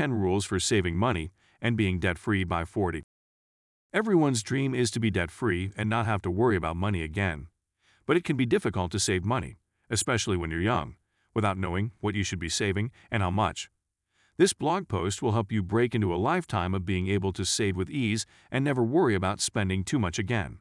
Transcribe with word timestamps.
10 0.00 0.14
rules 0.14 0.46
for 0.46 0.58
saving 0.58 0.96
money 0.96 1.30
and 1.60 1.76
being 1.76 1.98
debt-free 1.98 2.42
by 2.42 2.64
40. 2.64 3.02
Everyone's 3.92 4.42
dream 4.42 4.74
is 4.74 4.90
to 4.92 4.98
be 4.98 5.10
debt-free 5.10 5.72
and 5.76 5.90
not 5.90 6.06
have 6.06 6.22
to 6.22 6.30
worry 6.30 6.56
about 6.56 6.76
money 6.76 7.02
again. 7.02 7.48
But 8.06 8.16
it 8.16 8.24
can 8.24 8.34
be 8.34 8.46
difficult 8.46 8.92
to 8.92 8.98
save 8.98 9.26
money, 9.26 9.58
especially 9.90 10.38
when 10.38 10.50
you're 10.50 10.62
young, 10.62 10.94
without 11.34 11.58
knowing 11.58 11.92
what 12.00 12.14
you 12.14 12.24
should 12.24 12.38
be 12.38 12.48
saving 12.48 12.92
and 13.10 13.22
how 13.22 13.30
much. 13.30 13.68
This 14.38 14.54
blog 14.54 14.88
post 14.88 15.20
will 15.20 15.32
help 15.32 15.52
you 15.52 15.62
break 15.62 15.94
into 15.94 16.14
a 16.14 16.24
lifetime 16.30 16.72
of 16.72 16.86
being 16.86 17.08
able 17.08 17.34
to 17.34 17.44
save 17.44 17.76
with 17.76 17.90
ease 17.90 18.24
and 18.50 18.64
never 18.64 18.82
worry 18.82 19.14
about 19.14 19.42
spending 19.42 19.84
too 19.84 19.98
much 19.98 20.18
again. 20.18 20.60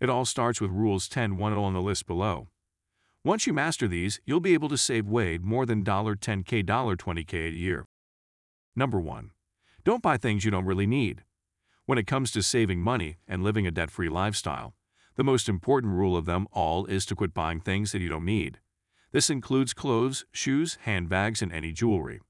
It 0.00 0.10
all 0.10 0.24
starts 0.24 0.60
with 0.60 0.72
Rules 0.72 1.06
10 1.08 1.36
1 1.36 1.52
on 1.52 1.72
the 1.72 1.80
list 1.80 2.08
below. 2.08 2.48
Once 3.22 3.46
you 3.46 3.52
master 3.52 3.86
these, 3.86 4.20
you'll 4.24 4.40
be 4.40 4.54
able 4.54 4.68
to 4.68 4.76
save 4.76 5.06
way 5.06 5.38
more 5.38 5.66
than 5.66 5.84
$10k 5.84 6.64
$20k 6.64 7.46
a 7.46 7.56
year. 7.56 7.86
Number 8.78 9.00
1. 9.00 9.30
Don't 9.84 10.02
buy 10.02 10.18
things 10.18 10.44
you 10.44 10.50
don't 10.50 10.66
really 10.66 10.86
need. 10.86 11.24
When 11.86 11.96
it 11.96 12.06
comes 12.06 12.30
to 12.32 12.42
saving 12.42 12.82
money 12.82 13.16
and 13.26 13.42
living 13.42 13.66
a 13.66 13.70
debt-free 13.70 14.10
lifestyle, 14.10 14.74
the 15.16 15.24
most 15.24 15.48
important 15.48 15.94
rule 15.94 16.14
of 16.14 16.26
them 16.26 16.46
all 16.52 16.84
is 16.84 17.06
to 17.06 17.14
quit 17.14 17.32
buying 17.32 17.58
things 17.58 17.92
that 17.92 18.02
you 18.02 18.10
don't 18.10 18.26
need. 18.26 18.58
This 19.12 19.30
includes 19.30 19.72
clothes, 19.72 20.26
shoes, 20.30 20.76
handbags, 20.82 21.40
and 21.40 21.50
any 21.52 21.72
jewelry. 21.72 22.20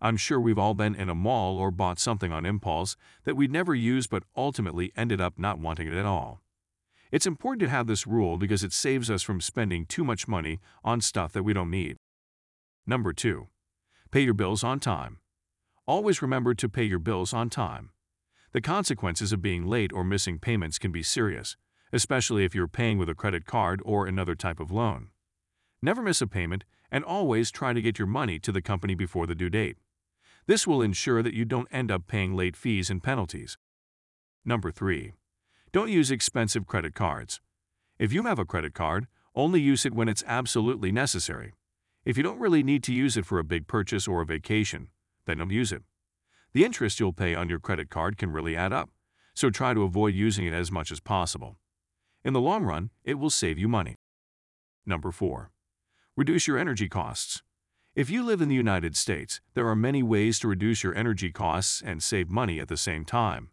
I'm 0.00 0.16
sure 0.16 0.38
we've 0.38 0.58
all 0.58 0.74
been 0.74 0.94
in 0.94 1.08
a 1.08 1.16
mall 1.16 1.58
or 1.58 1.72
bought 1.72 1.98
something 1.98 2.30
on 2.30 2.46
impulse 2.46 2.96
that 3.24 3.34
we'd 3.34 3.50
never 3.50 3.74
use 3.74 4.06
but 4.06 4.22
ultimately 4.36 4.92
ended 4.96 5.20
up 5.20 5.36
not 5.36 5.58
wanting 5.58 5.88
it 5.88 5.94
at 5.94 6.06
all. 6.06 6.42
It's 7.10 7.26
important 7.26 7.60
to 7.62 7.68
have 7.68 7.88
this 7.88 8.06
rule 8.06 8.36
because 8.36 8.62
it 8.62 8.72
saves 8.72 9.10
us 9.10 9.24
from 9.24 9.40
spending 9.40 9.84
too 9.84 10.04
much 10.04 10.28
money 10.28 10.60
on 10.84 11.00
stuff 11.00 11.32
that 11.32 11.42
we 11.42 11.54
don't 11.54 11.70
need. 11.70 11.96
Number 12.86 13.12
2. 13.12 13.48
Pay 14.12 14.20
your 14.20 14.34
bills 14.34 14.62
on 14.62 14.78
time. 14.78 15.18
Always 15.88 16.20
remember 16.20 16.52
to 16.52 16.68
pay 16.68 16.84
your 16.84 16.98
bills 16.98 17.32
on 17.32 17.48
time. 17.48 17.88
The 18.52 18.60
consequences 18.60 19.32
of 19.32 19.40
being 19.40 19.66
late 19.66 19.90
or 19.90 20.04
missing 20.04 20.38
payments 20.38 20.78
can 20.78 20.92
be 20.92 21.02
serious, 21.02 21.56
especially 21.94 22.44
if 22.44 22.54
you're 22.54 22.68
paying 22.68 22.98
with 22.98 23.08
a 23.08 23.14
credit 23.14 23.46
card 23.46 23.80
or 23.86 24.06
another 24.06 24.34
type 24.34 24.60
of 24.60 24.70
loan. 24.70 25.08
Never 25.80 26.02
miss 26.02 26.20
a 26.20 26.26
payment 26.26 26.64
and 26.90 27.04
always 27.04 27.50
try 27.50 27.72
to 27.72 27.80
get 27.80 27.98
your 27.98 28.06
money 28.06 28.38
to 28.38 28.52
the 28.52 28.60
company 28.60 28.94
before 28.94 29.26
the 29.26 29.34
due 29.34 29.48
date. 29.48 29.78
This 30.46 30.66
will 30.66 30.82
ensure 30.82 31.22
that 31.22 31.32
you 31.32 31.46
don't 31.46 31.68
end 31.70 31.90
up 31.90 32.06
paying 32.06 32.36
late 32.36 32.54
fees 32.54 32.90
and 32.90 33.02
penalties. 33.02 33.56
Number 34.44 34.70
3. 34.70 35.14
Don't 35.72 35.90
use 35.90 36.10
expensive 36.10 36.66
credit 36.66 36.94
cards. 36.94 37.40
If 37.98 38.12
you 38.12 38.24
have 38.24 38.38
a 38.38 38.44
credit 38.44 38.74
card, 38.74 39.06
only 39.34 39.62
use 39.62 39.86
it 39.86 39.94
when 39.94 40.10
it's 40.10 40.24
absolutely 40.26 40.92
necessary. 40.92 41.54
If 42.04 42.18
you 42.18 42.22
don't 42.22 42.40
really 42.40 42.62
need 42.62 42.82
to 42.84 42.92
use 42.92 43.16
it 43.16 43.24
for 43.24 43.38
a 43.38 43.44
big 43.44 43.66
purchase 43.66 44.06
or 44.06 44.20
a 44.20 44.26
vacation, 44.26 44.88
then 45.28 45.38
don't 45.38 45.50
use 45.50 45.70
it. 45.70 45.82
The 46.52 46.64
interest 46.64 46.98
you'll 46.98 47.12
pay 47.12 47.34
on 47.34 47.48
your 47.48 47.60
credit 47.60 47.90
card 47.90 48.16
can 48.16 48.32
really 48.32 48.56
add 48.56 48.72
up, 48.72 48.90
so 49.34 49.50
try 49.50 49.74
to 49.74 49.84
avoid 49.84 50.14
using 50.14 50.46
it 50.46 50.54
as 50.54 50.72
much 50.72 50.90
as 50.90 50.98
possible. 50.98 51.56
In 52.24 52.32
the 52.32 52.40
long 52.40 52.64
run, 52.64 52.90
it 53.04 53.14
will 53.14 53.30
save 53.30 53.58
you 53.58 53.68
money. 53.68 53.94
Number 54.84 55.12
4. 55.12 55.50
Reduce 56.16 56.48
your 56.48 56.58
energy 56.58 56.88
costs. 56.88 57.42
If 57.94 58.10
you 58.10 58.24
live 58.24 58.40
in 58.40 58.48
the 58.48 58.54
United 58.54 58.96
States, 58.96 59.40
there 59.54 59.68
are 59.68 59.76
many 59.76 60.02
ways 60.02 60.38
to 60.40 60.48
reduce 60.48 60.82
your 60.82 60.94
energy 60.94 61.30
costs 61.30 61.82
and 61.84 62.02
save 62.02 62.30
money 62.30 62.58
at 62.58 62.68
the 62.68 62.76
same 62.76 63.04
time. 63.04 63.50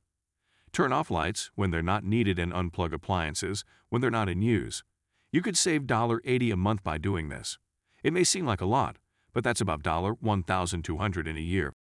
Turn 0.71 0.91
off 0.91 1.11
lights 1.11 1.51
when 1.55 1.71
they're 1.71 1.81
not 1.81 2.03
needed 2.03 2.39
and 2.39 2.51
unplug 2.53 2.93
appliances 2.93 3.63
when 3.89 4.01
they're 4.01 4.11
not 4.11 4.29
in 4.29 4.41
use. 4.41 4.83
You 5.31 5.41
could 5.41 5.57
save 5.57 5.83
$1.80 5.83 6.53
a 6.53 6.55
month 6.57 6.83
by 6.83 6.97
doing 6.97 7.29
this. 7.29 7.57
It 8.03 8.13
may 8.13 8.23
seem 8.23 8.45
like 8.45 8.61
a 8.61 8.65
lot, 8.65 8.97
but 9.35 9.43
that's 9.43 9.61
about 9.61 9.83
$1,200 9.83 11.27
in 11.27 11.37
a 11.37 11.41
year. 11.41 11.73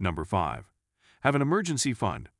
Number 0.00 0.24
5. 0.24 0.72
Have 1.20 1.34
an 1.34 1.42
emergency 1.42 1.92
fund. 1.92 2.30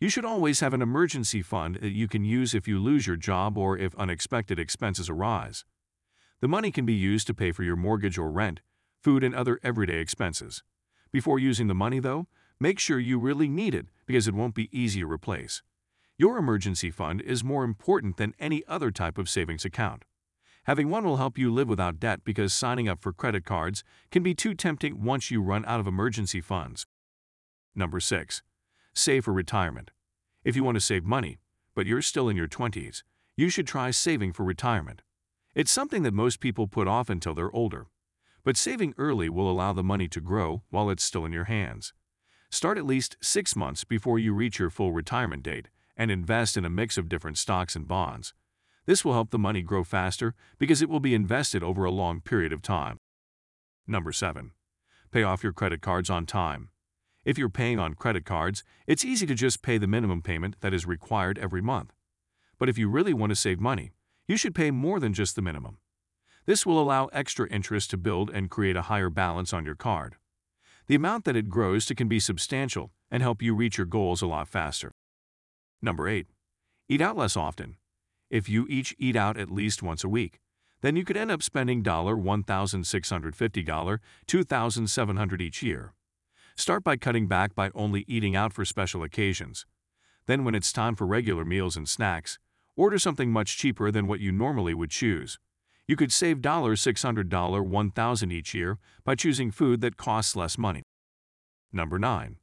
You 0.00 0.08
should 0.08 0.24
always 0.24 0.60
have 0.60 0.72
an 0.72 0.80
emergency 0.80 1.42
fund 1.42 1.76
that 1.76 1.92
you 1.92 2.08
can 2.08 2.24
use 2.24 2.54
if 2.54 2.66
you 2.66 2.80
lose 2.80 3.06
your 3.06 3.16
job 3.16 3.56
or 3.58 3.76
if 3.76 3.94
unexpected 3.96 4.58
expenses 4.58 5.10
arise. 5.10 5.64
The 6.40 6.48
money 6.48 6.72
can 6.72 6.86
be 6.86 6.94
used 6.94 7.26
to 7.26 7.34
pay 7.34 7.52
for 7.52 7.62
your 7.62 7.76
mortgage 7.76 8.16
or 8.18 8.32
rent, 8.32 8.62
food, 9.00 9.22
and 9.22 9.34
other 9.34 9.60
everyday 9.62 9.98
expenses. 9.98 10.64
Before 11.12 11.38
using 11.38 11.66
the 11.66 11.74
money, 11.74 12.00
though, 12.00 12.26
make 12.58 12.78
sure 12.78 12.98
you 12.98 13.18
really 13.18 13.46
need 13.46 13.74
it 13.74 13.86
because 14.06 14.26
it 14.26 14.34
won't 14.34 14.54
be 14.54 14.70
easy 14.72 15.00
to 15.00 15.06
replace. 15.06 15.62
Your 16.16 16.38
emergency 16.38 16.90
fund 16.90 17.20
is 17.20 17.44
more 17.44 17.62
important 17.62 18.16
than 18.16 18.34
any 18.40 18.64
other 18.66 18.90
type 18.90 19.18
of 19.18 19.28
savings 19.28 19.66
account. 19.66 20.06
Having 20.64 20.90
one 20.90 21.04
will 21.04 21.16
help 21.16 21.38
you 21.38 21.52
live 21.52 21.68
without 21.68 21.98
debt 21.98 22.20
because 22.24 22.52
signing 22.52 22.88
up 22.88 23.00
for 23.00 23.12
credit 23.12 23.44
cards 23.44 23.82
can 24.12 24.22
be 24.22 24.32
too 24.34 24.54
tempting 24.54 25.02
once 25.02 25.28
you 25.30 25.42
run 25.42 25.64
out 25.64 25.80
of 25.80 25.88
emergency 25.88 26.40
funds. 26.40 26.86
Number 27.74 27.98
6. 27.98 28.42
Save 28.94 29.24
for 29.24 29.32
retirement. 29.32 29.90
If 30.44 30.54
you 30.54 30.62
want 30.62 30.76
to 30.76 30.80
save 30.80 31.04
money, 31.04 31.38
but 31.74 31.86
you're 31.86 32.02
still 32.02 32.28
in 32.28 32.36
your 32.36 32.46
20s, 32.46 33.02
you 33.36 33.48
should 33.48 33.66
try 33.66 33.90
saving 33.90 34.34
for 34.34 34.44
retirement. 34.44 35.02
It's 35.54 35.72
something 35.72 36.04
that 36.04 36.14
most 36.14 36.38
people 36.38 36.68
put 36.68 36.86
off 36.86 37.10
until 37.10 37.34
they're 37.34 37.54
older. 37.54 37.88
But 38.44 38.56
saving 38.56 38.94
early 38.98 39.28
will 39.28 39.50
allow 39.50 39.72
the 39.72 39.82
money 39.82 40.06
to 40.08 40.20
grow 40.20 40.62
while 40.70 40.90
it's 40.90 41.02
still 41.02 41.24
in 41.24 41.32
your 41.32 41.44
hands. 41.44 41.92
Start 42.50 42.78
at 42.78 42.86
least 42.86 43.16
six 43.20 43.56
months 43.56 43.82
before 43.82 44.18
you 44.18 44.32
reach 44.32 44.58
your 44.58 44.70
full 44.70 44.92
retirement 44.92 45.42
date 45.42 45.68
and 45.96 46.10
invest 46.10 46.56
in 46.56 46.64
a 46.64 46.70
mix 46.70 46.98
of 46.98 47.08
different 47.08 47.38
stocks 47.38 47.74
and 47.74 47.88
bonds. 47.88 48.32
This 48.84 49.04
will 49.04 49.12
help 49.12 49.30
the 49.30 49.38
money 49.38 49.62
grow 49.62 49.84
faster 49.84 50.34
because 50.58 50.82
it 50.82 50.88
will 50.88 51.00
be 51.00 51.14
invested 51.14 51.62
over 51.62 51.84
a 51.84 51.90
long 51.90 52.20
period 52.20 52.52
of 52.52 52.62
time. 52.62 52.98
Number 53.86 54.12
7. 54.12 54.50
Pay 55.12 55.22
off 55.22 55.44
your 55.44 55.52
credit 55.52 55.80
cards 55.80 56.10
on 56.10 56.26
time. 56.26 56.70
If 57.24 57.38
you're 57.38 57.48
paying 57.48 57.78
on 57.78 57.94
credit 57.94 58.24
cards, 58.24 58.64
it's 58.86 59.04
easy 59.04 59.26
to 59.26 59.34
just 59.34 59.62
pay 59.62 59.78
the 59.78 59.86
minimum 59.86 60.22
payment 60.22 60.56
that 60.60 60.74
is 60.74 60.86
required 60.86 61.38
every 61.38 61.62
month. 61.62 61.92
But 62.58 62.68
if 62.68 62.76
you 62.76 62.88
really 62.88 63.14
want 63.14 63.30
to 63.30 63.36
save 63.36 63.60
money, 63.60 63.92
you 64.26 64.36
should 64.36 64.54
pay 64.54 64.70
more 64.72 64.98
than 64.98 65.12
just 65.12 65.36
the 65.36 65.42
minimum. 65.42 65.78
This 66.46 66.66
will 66.66 66.80
allow 66.80 67.06
extra 67.06 67.48
interest 67.48 67.90
to 67.90 67.96
build 67.96 68.30
and 68.30 68.50
create 68.50 68.76
a 68.76 68.82
higher 68.82 69.10
balance 69.10 69.52
on 69.52 69.64
your 69.64 69.76
card. 69.76 70.16
The 70.88 70.96
amount 70.96 71.24
that 71.24 71.36
it 71.36 71.48
grows 71.48 71.86
to 71.86 71.94
can 71.94 72.08
be 72.08 72.18
substantial 72.18 72.90
and 73.10 73.22
help 73.22 73.40
you 73.40 73.54
reach 73.54 73.78
your 73.78 73.86
goals 73.86 74.22
a 74.22 74.26
lot 74.26 74.48
faster. 74.48 74.90
Number 75.80 76.08
8. 76.08 76.26
Eat 76.88 77.00
out 77.00 77.16
less 77.16 77.36
often. 77.36 77.76
If 78.32 78.48
you 78.48 78.66
each 78.70 78.96
eat 78.98 79.14
out 79.14 79.36
at 79.36 79.50
least 79.50 79.82
once 79.82 80.02
a 80.02 80.08
week, 80.08 80.40
then 80.80 80.96
you 80.96 81.04
could 81.04 81.18
end 81.18 81.30
up 81.30 81.42
spending 81.42 81.82
$1,650, 81.82 83.98
$2,700 84.26 85.40
each 85.42 85.62
year. 85.62 85.92
Start 86.56 86.82
by 86.82 86.96
cutting 86.96 87.28
back 87.28 87.54
by 87.54 87.70
only 87.74 88.06
eating 88.08 88.34
out 88.34 88.54
for 88.54 88.64
special 88.64 89.02
occasions. 89.02 89.66
Then 90.26 90.44
when 90.44 90.54
it's 90.54 90.72
time 90.72 90.96
for 90.96 91.06
regular 91.06 91.44
meals 91.44 91.76
and 91.76 91.86
snacks, 91.86 92.38
order 92.74 92.98
something 92.98 93.30
much 93.30 93.58
cheaper 93.58 93.90
than 93.90 94.06
what 94.06 94.20
you 94.20 94.32
normally 94.32 94.72
would 94.72 94.90
choose. 94.90 95.38
You 95.86 95.94
could 95.94 96.10
save 96.10 96.38
$600, 96.38 97.28
$1,000 97.28 98.32
each 98.32 98.54
year 98.54 98.78
by 99.04 99.14
choosing 99.14 99.50
food 99.50 99.82
that 99.82 99.98
costs 99.98 100.34
less 100.34 100.56
money. 100.56 100.84
Number 101.70 101.98
9. 101.98 102.36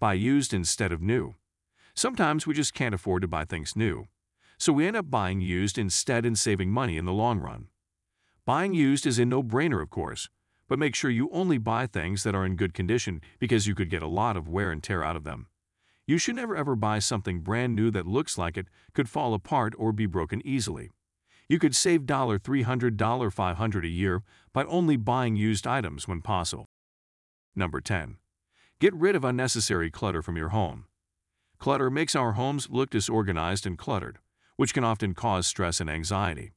Buy 0.00 0.14
used 0.14 0.52
instead 0.52 0.90
of 0.90 1.00
new. 1.00 1.36
Sometimes 1.94 2.48
we 2.48 2.54
just 2.54 2.74
can't 2.74 2.96
afford 2.96 3.22
to 3.22 3.28
buy 3.28 3.44
things 3.44 3.76
new, 3.76 4.08
so 4.60 4.74
we 4.74 4.86
end 4.86 4.94
up 4.96 5.10
buying 5.10 5.40
used 5.40 5.78
instead 5.78 6.26
and 6.26 6.38
saving 6.38 6.70
money 6.70 6.98
in 6.98 7.06
the 7.06 7.12
long 7.12 7.38
run. 7.38 7.68
Buying 8.44 8.74
used 8.74 9.06
is 9.06 9.18
a 9.18 9.24
no-brainer, 9.24 9.80
of 9.80 9.88
course, 9.88 10.28
but 10.68 10.78
make 10.78 10.94
sure 10.94 11.10
you 11.10 11.30
only 11.32 11.56
buy 11.56 11.86
things 11.86 12.24
that 12.24 12.34
are 12.34 12.44
in 12.44 12.56
good 12.56 12.74
condition 12.74 13.22
because 13.38 13.66
you 13.66 13.74
could 13.74 13.88
get 13.88 14.02
a 14.02 14.06
lot 14.06 14.36
of 14.36 14.48
wear 14.48 14.70
and 14.70 14.82
tear 14.82 15.02
out 15.02 15.16
of 15.16 15.24
them. 15.24 15.46
You 16.06 16.18
should 16.18 16.36
never 16.36 16.54
ever 16.54 16.76
buy 16.76 16.98
something 16.98 17.40
brand 17.40 17.74
new 17.74 17.90
that 17.92 18.06
looks 18.06 18.36
like 18.36 18.58
it 18.58 18.66
could 18.92 19.08
fall 19.08 19.32
apart 19.32 19.72
or 19.78 19.92
be 19.92 20.06
broken 20.06 20.42
easily. 20.44 20.90
You 21.48 21.58
could 21.58 21.74
save 21.74 22.02
$300, 22.02 22.96
$500 22.96 23.84
a 23.84 23.88
year 23.88 24.22
by 24.52 24.64
only 24.64 24.96
buying 24.96 25.36
used 25.36 25.66
items 25.66 26.06
when 26.06 26.20
possible. 26.20 26.66
Number 27.56 27.80
10. 27.80 28.18
Get 28.78 28.94
rid 28.94 29.16
of 29.16 29.24
unnecessary 29.24 29.90
clutter 29.90 30.20
from 30.20 30.36
your 30.36 30.50
home. 30.50 30.84
Clutter 31.58 31.90
makes 31.90 32.14
our 32.14 32.32
homes 32.32 32.68
look 32.70 32.90
disorganized 32.90 33.66
and 33.66 33.76
cluttered, 33.76 34.18
which 34.60 34.74
can 34.74 34.84
often 34.84 35.14
cause 35.14 35.46
stress 35.46 35.80
and 35.80 35.88
anxiety. 35.88 36.52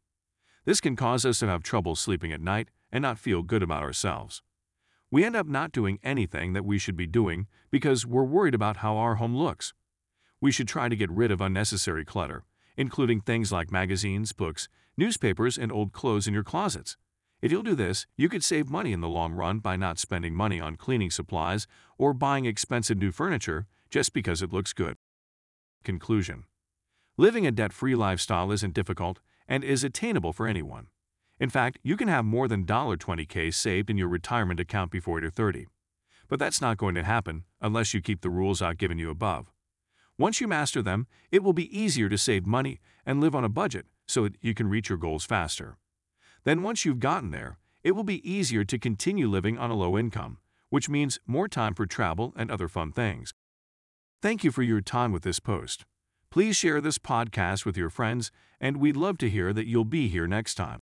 This 0.65 0.81
can 0.81 0.93
cause 0.93 1.23
us 1.23 1.39
to 1.39 1.47
have 1.47 1.63
trouble 1.63 1.95
sleeping 1.95 2.33
at 2.33 2.41
night 2.41 2.67
and 2.91 3.01
not 3.01 3.17
feel 3.17 3.43
good 3.43 3.63
about 3.63 3.81
ourselves. 3.81 4.41
We 5.09 5.23
end 5.23 5.37
up 5.37 5.47
not 5.47 5.71
doing 5.71 5.99
anything 6.03 6.51
that 6.51 6.65
we 6.65 6.77
should 6.77 6.97
be 6.97 7.07
doing 7.07 7.47
because 7.71 8.05
we're 8.05 8.25
worried 8.25 8.55
about 8.55 8.83
how 8.83 8.97
our 8.97 9.15
home 9.15 9.33
looks. 9.33 9.73
We 10.41 10.51
should 10.51 10.67
try 10.67 10.89
to 10.89 10.97
get 10.97 11.09
rid 11.11 11.31
of 11.31 11.39
unnecessary 11.39 12.03
clutter, 12.03 12.43
including 12.75 13.21
things 13.21 13.53
like 13.53 13.71
magazines, 13.71 14.33
books, 14.33 14.67
newspapers, 14.97 15.57
and 15.57 15.71
old 15.71 15.93
clothes 15.93 16.27
in 16.27 16.33
your 16.33 16.43
closets. 16.43 16.97
If 17.41 17.53
you'll 17.53 17.63
do 17.63 17.73
this, 17.73 18.05
you 18.17 18.27
could 18.27 18.43
save 18.43 18.69
money 18.69 18.91
in 18.91 18.99
the 18.99 19.07
long 19.07 19.31
run 19.31 19.59
by 19.59 19.77
not 19.77 19.97
spending 19.97 20.35
money 20.35 20.59
on 20.59 20.75
cleaning 20.75 21.09
supplies 21.09 21.67
or 21.97 22.13
buying 22.13 22.43
expensive 22.43 22.97
new 22.97 23.13
furniture 23.13 23.65
just 23.89 24.11
because 24.11 24.41
it 24.41 24.51
looks 24.51 24.73
good. 24.73 24.97
Conclusion 25.85 26.43
Living 27.17 27.45
a 27.45 27.51
debt-free 27.51 27.93
lifestyle 27.93 28.51
isn't 28.51 28.73
difficult 28.73 29.19
and 29.47 29.63
is 29.63 29.83
attainable 29.83 30.33
for 30.33 30.47
anyone. 30.47 30.87
In 31.39 31.47
fact, 31.47 31.77
you 31.83 31.95
can 31.95 32.07
have 32.07 32.25
more 32.25 32.47
than 32.47 32.65
20K 32.65 33.53
saved 33.53 33.91
in 33.91 33.97
your 33.97 34.07
retirement 34.07 34.59
account 34.59 34.89
before 34.89 35.21
you're 35.21 35.29
30. 35.29 35.67
but 36.27 36.39
that's 36.39 36.61
not 36.61 36.77
going 36.77 36.95
to 36.95 37.03
happen 37.03 37.43
unless 37.61 37.93
you 37.93 38.01
keep 38.01 38.21
the 38.21 38.29
rules 38.31 38.63
I've 38.63 38.79
given 38.79 38.97
you 38.97 39.11
above. 39.11 39.51
Once 40.17 40.41
you 40.41 40.47
master 40.47 40.81
them, 40.81 41.05
it 41.31 41.43
will 41.43 41.53
be 41.53 41.77
easier 41.77 42.09
to 42.09 42.17
save 42.17 42.47
money 42.47 42.79
and 43.05 43.21
live 43.21 43.35
on 43.35 43.43
a 43.43 43.49
budget 43.49 43.85
so 44.07 44.23
that 44.23 44.37
you 44.41 44.55
can 44.55 44.67
reach 44.67 44.89
your 44.89 44.97
goals 44.97 45.25
faster. 45.25 45.77
Then 46.45 46.63
once 46.63 46.85
you've 46.85 46.99
gotten 46.99 47.29
there, 47.29 47.59
it 47.83 47.91
will 47.91 48.03
be 48.03 48.27
easier 48.27 48.63
to 48.63 48.79
continue 48.79 49.27
living 49.27 49.59
on 49.59 49.69
a 49.69 49.75
low 49.75 49.99
income, 49.99 50.39
which 50.71 50.89
means 50.89 51.19
more 51.27 51.47
time 51.47 51.75
for 51.75 51.85
travel 51.85 52.33
and 52.35 52.49
other 52.49 52.67
fun 52.67 52.91
things. 52.91 53.35
Thank 54.19 54.43
you 54.43 54.51
for 54.51 54.63
your 54.63 54.81
time 54.81 55.11
with 55.11 55.21
this 55.21 55.39
post. 55.39 55.85
Please 56.33 56.55
share 56.55 56.81
this 56.81 56.97
podcast 56.97 57.63
with 57.63 57.77
your 57.77 57.91
friends, 57.91 58.31
and 58.59 58.77
we'd 58.77 58.97
love 58.97 59.19
to 59.19 59.29
hear 59.29 59.53
that 59.53 59.67
you'll 59.67 59.85
be 59.85 60.07
here 60.07 60.25
next 60.25 60.55
time. 60.55 60.71